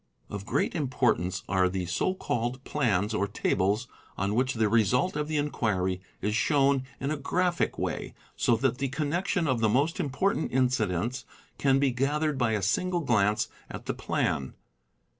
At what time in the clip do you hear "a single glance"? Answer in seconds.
12.53-13.47